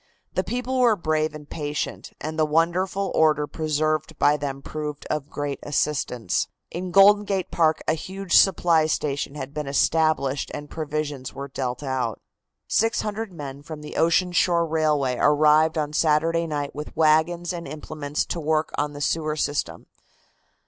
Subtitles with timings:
[0.33, 5.29] The people were brave and patient, and the wonderful order preserved by them proved of
[5.29, 6.47] great assistance.
[6.71, 11.83] In Golden Gate Park a huge supply station had been established and provisions were dealt
[11.83, 12.19] out.
[12.67, 17.67] Six hundred men from the Ocean Shore Railway arrived on Saturday night with wagons and
[17.67, 19.85] implements to work on the sewer system.